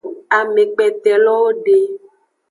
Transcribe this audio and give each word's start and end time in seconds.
Amekpetelowo 0.37 1.49
de. 1.65 1.79